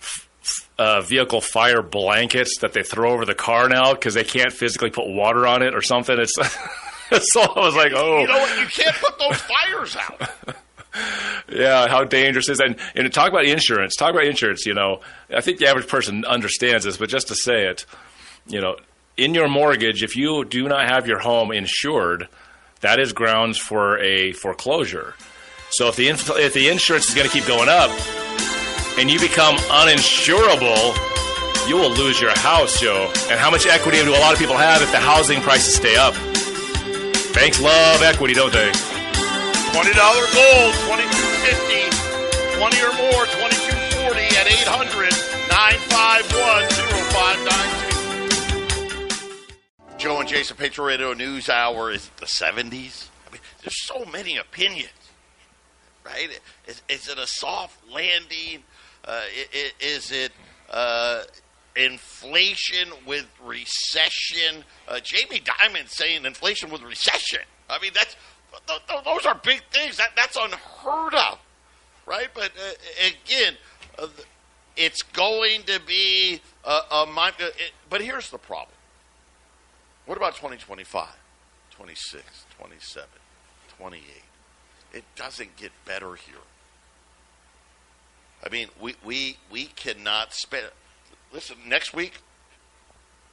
[0.77, 4.89] uh, vehicle fire blankets that they throw over the car now because they can't physically
[4.89, 6.17] put water on it or something.
[6.19, 6.35] It's
[7.33, 8.21] so I was like, oh.
[8.21, 8.59] You know what?
[8.59, 10.55] You can't put those fires out.
[11.49, 12.67] yeah, how dangerous is that?
[12.67, 13.95] And, and talk about insurance.
[13.95, 14.65] Talk about insurance.
[14.65, 15.01] You know,
[15.33, 17.85] I think the average person understands this, but just to say it,
[18.47, 18.77] you know,
[19.17, 22.27] in your mortgage, if you do not have your home insured,
[22.79, 25.15] that is grounds for a foreclosure.
[25.69, 27.91] So if the if the insurance is going to keep going up,
[28.97, 30.95] and you become uninsurable,
[31.67, 33.11] you will lose your house, Joe.
[33.29, 35.95] And how much equity do a lot of people have if the housing prices stay
[35.95, 36.13] up?
[37.33, 38.71] Banks love equity, don't they?
[38.71, 41.91] $20 gold, 2250
[42.61, 45.09] 20 or more, 2240 at 800
[45.49, 46.81] 951
[49.97, 53.07] Joe and Jason Patriot Radio News Hour is the 70s.
[53.27, 54.89] I mean, there's so many opinions,
[56.03, 56.39] right?
[56.67, 58.63] Is, is it a soft landing?
[59.05, 59.21] Uh,
[59.79, 60.31] is it
[60.69, 61.23] uh,
[61.75, 64.63] inflation with recession?
[64.87, 67.41] Uh, Jamie Dimon saying inflation with recession.
[67.69, 68.15] I mean, that's
[69.05, 69.97] those are big things.
[69.97, 71.39] That that's unheard of,
[72.05, 72.27] right?
[72.33, 73.55] But uh, again,
[73.97, 74.07] uh,
[74.75, 77.35] it's going to be a, a mind.
[77.41, 77.49] Uh,
[77.89, 78.75] but here's the problem.
[80.05, 81.07] What about 2025,
[81.71, 83.09] 26, 27,
[83.77, 84.03] 28?
[84.93, 86.35] It doesn't get better here.
[88.43, 90.67] I mean, we, we, we cannot spend.
[91.31, 92.19] Listen, next week,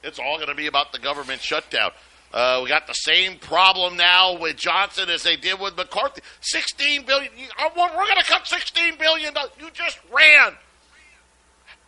[0.03, 1.91] it's all going to be about the government shutdown.
[2.31, 6.21] Uh, we got the same problem now with Johnson as they did with McCarthy.
[6.41, 7.31] Sixteen billion.
[7.57, 9.33] Uh, we're going to cut sixteen billion.
[9.59, 10.53] You just ran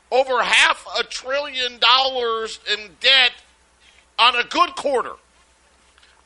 [0.09, 3.31] over half a trillion dollars in debt
[4.17, 5.13] on a good quarter.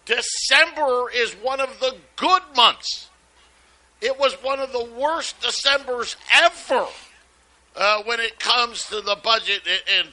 [0.06, 3.10] December is one of the good months.
[4.06, 6.86] It was one of the worst Decembers ever
[7.76, 9.64] uh, when it comes to the budget.
[9.98, 10.10] And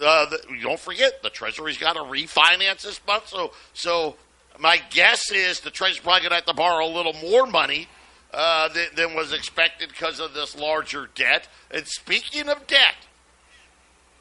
[0.00, 3.28] uh, the, don't forget, the Treasury's got to refinance this month.
[3.28, 4.16] So, so
[4.58, 7.86] my guess is the Treasury's probably going to have to borrow a little more money
[8.32, 11.46] uh, than, than was expected because of this larger debt.
[11.70, 12.96] And speaking of debt,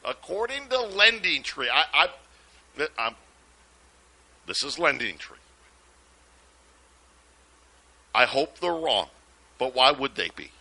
[0.03, 2.09] according to Lending Tree, I,
[2.77, 3.15] I, I'm,
[4.47, 5.37] this is Lending Tree.
[8.13, 9.07] I hope they're wrong,
[9.57, 10.51] but why would they be?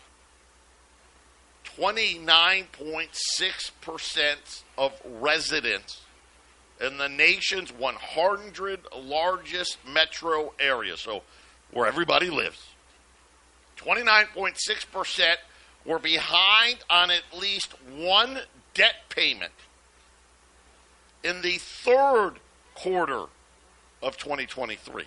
[1.78, 6.00] 29.6% of residents
[6.80, 11.22] in the nation's 100 largest metro areas, so
[11.70, 12.66] where everybody lives,
[13.78, 15.36] 29.6%
[15.84, 18.38] were behind on at least one
[18.74, 19.52] debt payment
[21.24, 22.34] in the third
[22.74, 23.24] quarter
[24.02, 25.04] of 2023.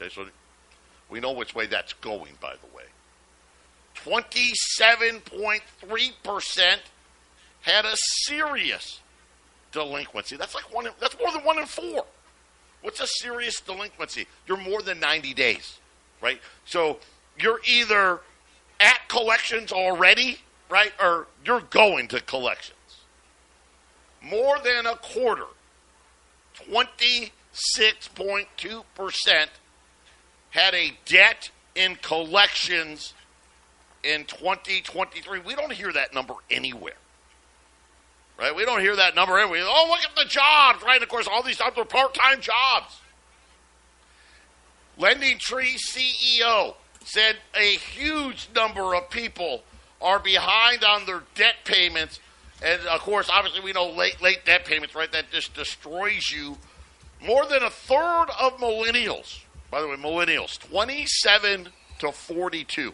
[0.00, 0.26] Okay, so
[1.12, 2.84] we know which way that's going, by the way.
[3.94, 6.78] 27.3%
[7.60, 9.00] had a serious
[9.70, 10.36] delinquency.
[10.36, 10.88] That's like one.
[10.98, 12.06] That's more than one in four.
[12.80, 14.26] What's a serious delinquency?
[14.46, 15.78] You're more than 90 days,
[16.22, 16.40] right?
[16.64, 16.98] So
[17.38, 18.20] you're either
[18.80, 20.38] at collections already,
[20.70, 22.78] right, or you're going to collections.
[24.22, 25.48] More than a quarter,
[26.68, 29.48] 26.2%,
[30.52, 33.14] had a debt in collections
[34.04, 35.40] in 2023.
[35.40, 36.92] We don't hear that number anywhere.
[38.38, 38.54] Right?
[38.54, 39.62] We don't hear that number anywhere.
[39.64, 40.96] Oh, look at the jobs, right?
[40.96, 43.00] And of course, all these jobs are part time jobs.
[44.98, 49.62] Lending Tree CEO said a huge number of people
[50.00, 52.20] are behind on their debt payments.
[52.62, 55.10] And of course, obviously, we know late, late debt payments, right?
[55.12, 56.58] That just destroys you.
[57.24, 59.40] More than a third of millennials,
[59.72, 62.92] by the way, millennials, 27 to 42,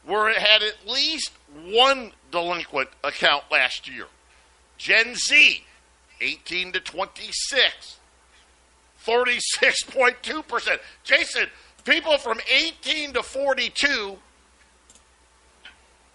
[0.08, 1.32] were had at least
[1.66, 4.08] one delinquent account last year.
[4.78, 5.64] Gen Z,
[6.22, 7.98] 18 to 26.
[9.06, 10.80] 36.2%.
[11.04, 11.48] Jason,
[11.86, 14.18] people from 18 to 42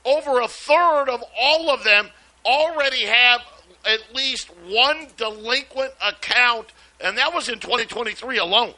[0.05, 2.09] over a third of all of them
[2.45, 3.41] already have
[3.85, 8.75] at least one delinquent account, and that was in 2023 alone.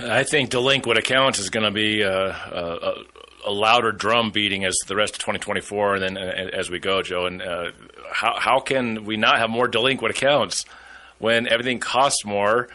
[0.00, 3.04] I think delinquent accounts is going to be a, a,
[3.46, 7.02] a, louder drum beating as the rest of 2024 and then uh, as we go,
[7.02, 7.26] Joe.
[7.26, 7.72] And uh,
[8.10, 10.64] how, how can we not have more delinquent accounts
[11.18, 12.68] when everything costs more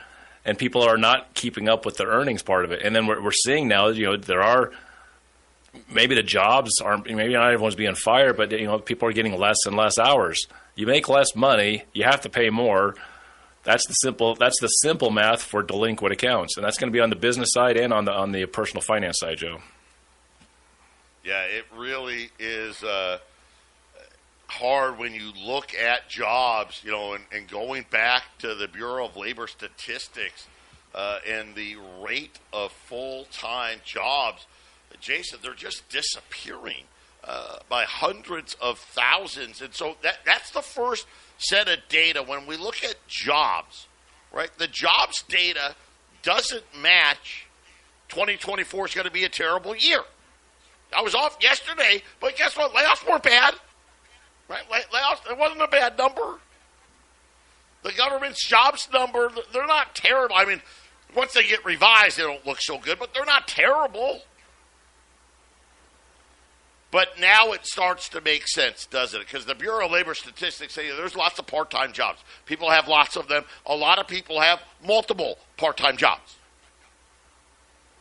[0.45, 2.81] and people are not keeping up with the earnings part of it?
[2.83, 4.71] And then we're, we're seeing now, you know, there are–
[5.89, 9.37] maybe the jobs aren't maybe not everyone's being fired, but you know people are getting
[9.37, 10.45] less and less hours.
[10.75, 12.95] You make less money, you have to pay more.
[13.63, 14.35] That's the simple.
[14.35, 17.49] That's the simple math for delinquent accounts, and that's going to be on the business
[17.53, 19.59] side and on the on the personal finance side, Joe.
[21.23, 23.19] Yeah, it really is uh,
[24.59, 29.05] hard when you look at jobs, you know, and, and going back to the Bureau
[29.05, 30.47] of Labor Statistics
[30.95, 34.45] uh, and the rate of full time jobs
[35.03, 36.85] Jason, they're just disappearing
[37.25, 39.61] uh, by hundreds of thousands.
[39.61, 41.05] And so that, that's the first
[41.37, 42.23] set of data.
[42.23, 43.87] When we look at jobs,
[44.31, 45.75] right, the jobs data
[46.21, 47.47] doesn't match
[48.09, 49.99] 2024 is going to be a terrible year.
[50.95, 52.71] I was off yesterday, but guess what?
[52.73, 53.55] Layoffs weren't bad.
[54.49, 54.61] Right?
[54.69, 56.39] It wasn't a bad number.
[57.83, 60.35] The government's jobs number, they're not terrible.
[60.35, 60.61] I mean,
[61.15, 64.21] once they get revised, they don't look so good, but they're not terrible.
[66.91, 69.25] But now it starts to make sense, doesn't it?
[69.25, 72.19] Because the Bureau of Labor Statistics say there's lots of part time jobs.
[72.45, 73.45] People have lots of them.
[73.65, 76.35] A lot of people have multiple part time jobs.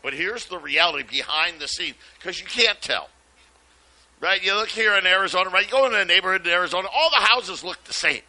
[0.02, 3.08] But here's the reality behind the scenes because you can't tell.
[4.22, 4.42] Right?
[4.42, 5.66] You look here in Arizona, right?
[5.66, 8.22] You go into a neighborhood in Arizona, all the houses look the same.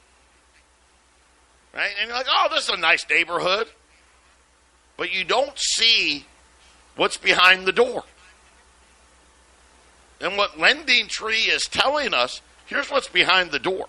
[1.74, 1.92] Right?
[2.00, 3.68] And you're like, oh, this is a nice neighborhood.
[4.98, 6.26] But you don't see
[6.96, 8.04] what's behind the door.
[10.20, 13.86] And what Lending Tree is telling us here's what's behind the door.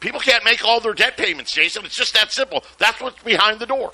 [0.00, 1.86] People can't make all their debt payments, Jason.
[1.86, 2.64] It's just that simple.
[2.76, 3.92] That's what's behind the door.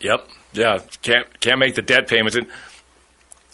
[0.00, 0.28] Yep.
[0.52, 0.80] Yeah.
[1.02, 2.36] Can't can't make the debt payments.
[2.36, 2.48] And,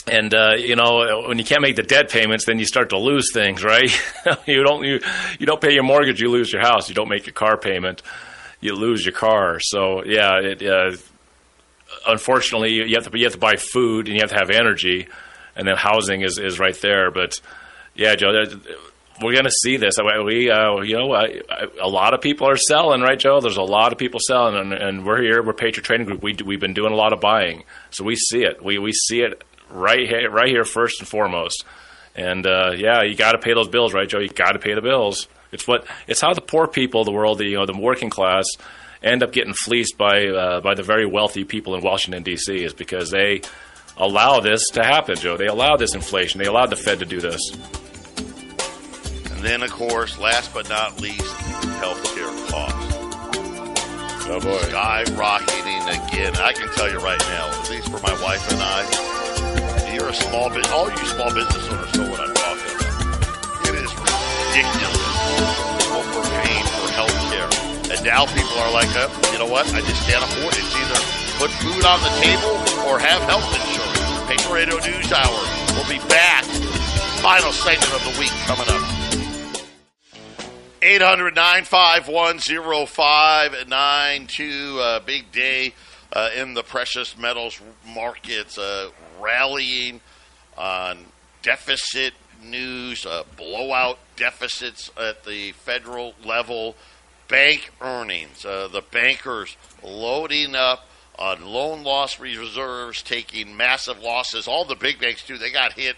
[0.08, 2.98] and uh, you know when you can't make the debt payments, then you start to
[2.98, 3.90] lose things, right?
[4.46, 5.00] you don't you
[5.38, 6.88] you don't pay your mortgage, you lose your house.
[6.88, 8.02] You don't make your car payment,
[8.60, 9.60] you lose your car.
[9.60, 10.96] So yeah, it, uh,
[12.06, 15.08] unfortunately you have to you have to buy food and you have to have energy,
[15.56, 17.10] and then housing is, is right there.
[17.10, 17.40] But
[17.94, 18.32] yeah, Joe,
[19.22, 19.96] we're going to see this.
[19.98, 23.40] We, uh, you know, I, I, a lot of people are selling, right, Joe?
[23.40, 25.42] There's a lot of people selling, and, and we're here.
[25.42, 26.22] We're Patriot Trading Group.
[26.22, 28.62] We we've been doing a lot of buying, so we see it.
[28.62, 31.64] We we see it right here, right here first and foremost.
[32.14, 34.18] And uh, yeah, you got to pay those bills, right, Joe?
[34.18, 35.28] You got to pay the bills.
[35.52, 38.10] It's what it's how the poor people of the world, the you know, the working
[38.10, 38.44] class,
[39.02, 42.64] end up getting fleeced by uh, by the very wealthy people in Washington D.C.
[42.64, 43.42] is because they
[43.96, 45.36] allow this to happen, Joe.
[45.36, 46.40] They allow this inflation.
[46.40, 47.40] They allowed the Fed to do this.
[49.30, 51.34] And then, of course, last but not least,
[51.80, 52.96] healthcare costs.
[54.30, 56.36] Oh boy, skyrocketing again.
[56.36, 59.27] I can tell you right now, at least for my wife and I,
[59.98, 60.70] you're a small business.
[60.70, 63.66] All you small business owners know what I'm talking about.
[63.66, 65.02] It is ridiculous
[65.90, 67.50] what for healthcare,
[67.90, 69.66] and now people are like, oh, you know what?
[69.74, 70.62] I just can't afford it.
[70.62, 71.00] It's either
[71.42, 72.54] put food on the table
[72.86, 73.98] or have health insurance.
[74.30, 75.40] Patriot Radio News Hour.
[75.74, 76.44] We'll be back.
[77.18, 78.84] Final segment of the week coming up.
[80.80, 82.38] 800 951
[84.78, 85.74] Uh, big day
[86.12, 88.90] uh, in the precious metals markets, uh,
[89.20, 90.00] rallying
[90.56, 90.98] on
[91.42, 96.76] deficit news, uh, blowout deficits at the federal level,
[97.28, 100.88] bank earnings, uh, the bankers loading up
[101.18, 104.46] on loan loss reserves, taking massive losses.
[104.46, 105.36] All the big banks do.
[105.36, 105.96] They got hit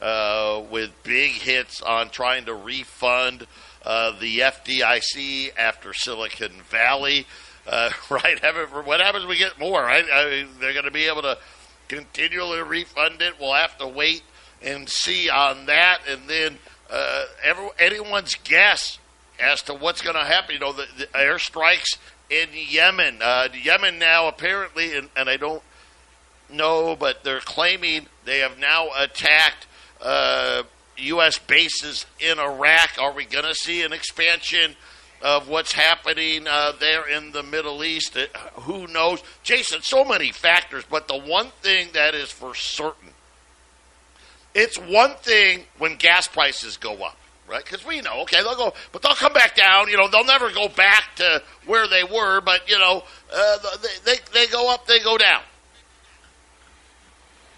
[0.00, 3.46] uh, with big hits on trying to refund
[3.84, 7.26] uh, the FDIC after Silicon Valley.
[7.66, 8.38] Uh, right?
[8.84, 10.04] What happens we get more, right?
[10.12, 11.38] I mean, they're going to be able to
[11.88, 13.34] continually refund it.
[13.40, 14.22] We'll have to wait
[14.62, 16.00] and see on that.
[16.08, 16.58] And then
[16.90, 18.98] uh, every, anyone's guess
[19.40, 20.54] as to what's going to happen.
[20.54, 21.96] You know, the, the airstrikes
[22.30, 23.18] in Yemen.
[23.22, 25.62] Uh, Yemen now apparently, and, and, I don't
[26.50, 29.66] know, but they're claiming they have now attacked
[30.00, 30.62] uh,
[30.98, 31.38] U.S.
[31.38, 32.98] bases in Iraq?
[33.00, 34.76] Are we going to see an expansion
[35.22, 38.16] of what's happening uh, there in the Middle East?
[38.16, 38.26] Uh,
[38.60, 39.22] who knows?
[39.42, 43.10] Jason, so many factors, but the one thing that is for certain
[44.54, 47.16] it's one thing when gas prices go up.
[47.48, 49.88] Right, because we know, okay, they'll go, but they'll come back down.
[49.88, 52.42] You know, they'll never go back to where they were.
[52.42, 53.02] But you know,
[53.34, 53.58] uh,
[54.04, 55.40] they, they they go up, they go down.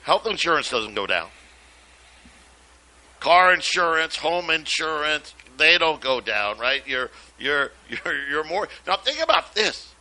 [0.04, 1.28] Health insurance doesn't go down
[3.20, 6.82] car insurance, home insurance, they don't go down, right?
[6.86, 9.94] You're you're you're you're more now think about this.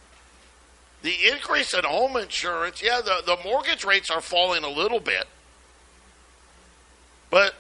[1.02, 5.28] The increase in home insurance, yeah, the, the mortgage rates are falling a little bit.
[7.30, 7.56] But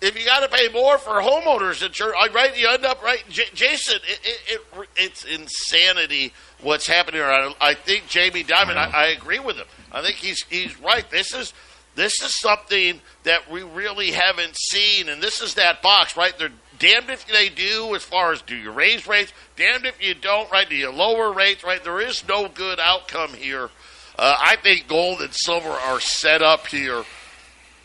[0.00, 2.58] if you got to pay more for homeowners insurance, uh, right?
[2.58, 4.00] You end up right, J- Jason.
[4.08, 7.20] It, it, it, it's insanity what's happening.
[7.20, 8.76] I, I think Jamie Dimon.
[8.76, 9.66] I, I, agree with him.
[9.92, 11.08] I think he's he's right.
[11.10, 11.52] This is
[11.94, 16.36] this is something that we really haven't seen, and this is that box, right?
[16.36, 16.50] They're
[16.82, 20.50] damned if they do, as far as do you raise rates, damned if you don't,
[20.50, 20.68] right?
[20.68, 21.80] Do you lower rates, right?
[21.82, 23.70] There is no good outcome here.
[24.18, 27.04] Uh, I think gold and silver are set up here.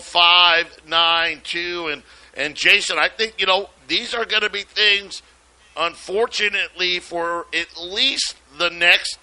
[0.00, 1.88] 0592.
[1.88, 2.02] And,
[2.34, 5.22] and Jason, I think, you know, these are going to be things,
[5.76, 9.18] unfortunately, for at least the next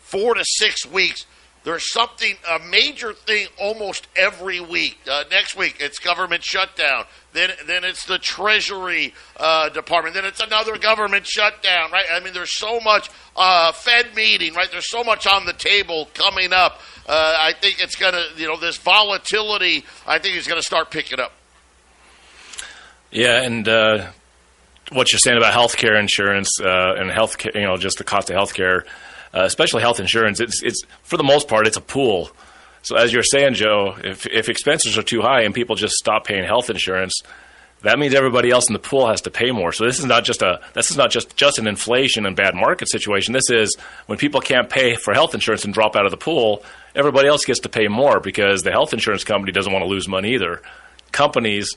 [0.00, 1.26] four to six weeks.
[1.64, 4.98] There's something, a major thing almost every week.
[5.10, 7.04] Uh, next week, it's government shutdown.
[7.32, 10.14] Then, then it's the Treasury uh, Department.
[10.14, 12.06] Then it's another government shutdown, right?
[12.10, 14.70] I mean, there's so much uh, Fed meeting, right?
[14.70, 16.80] There's so much on the table coming up.
[17.06, 20.66] Uh, I think it's going to, you know, this volatility, I think is going to
[20.66, 21.32] start picking up.
[23.10, 24.10] Yeah, and uh,
[24.92, 28.36] what you're saying about healthcare insurance uh, and health, you know, just the cost of
[28.36, 28.84] healthcare,
[29.34, 32.30] uh, especially health insurance, it's it's for the most part it's a pool.
[32.82, 36.26] So as you're saying, Joe, if if expenses are too high and people just stop
[36.26, 37.20] paying health insurance,
[37.82, 39.72] that means everybody else in the pool has to pay more.
[39.72, 42.54] So this is not just a this is not just just an inflation and bad
[42.54, 43.32] market situation.
[43.32, 43.76] This is
[44.06, 46.64] when people can't pay for health insurance and drop out of the pool,
[46.94, 50.08] everybody else gets to pay more because the health insurance company doesn't want to lose
[50.08, 50.62] money either.
[51.12, 51.76] Companies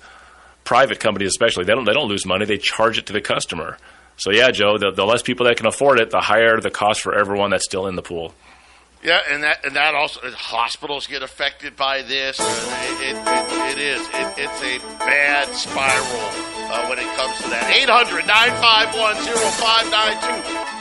[0.63, 3.77] private companies especially they don't they don't lose money they charge it to the customer
[4.21, 7.01] so yeah joe the, the less people that can afford it the higher the cost
[7.01, 8.33] for everyone that's still in the pool
[9.03, 12.39] yeah, and that and that also hospitals get affected by this.
[12.39, 14.01] It, it, it, it is.
[14.01, 16.05] It, it's a bad spiral
[16.69, 17.71] uh, when it comes to that.
[17.73, 19.15] 800 951
[19.57, 20.80] 0592.